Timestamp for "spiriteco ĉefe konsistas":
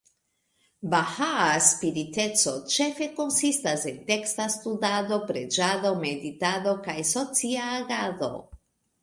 1.65-3.85